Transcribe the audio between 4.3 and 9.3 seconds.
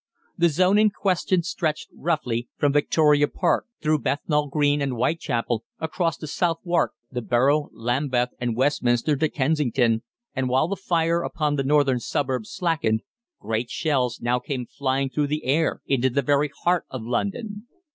Green and Whitechapel, across to Southwark, the Borough, Lambeth, and Westminster to